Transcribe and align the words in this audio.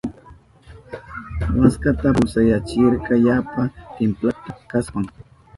Waskata 1.59 2.07
pulsayachirka 2.17 3.13
yapa 3.27 3.61
timplakta 3.95 4.51
kashpan. 4.71 5.05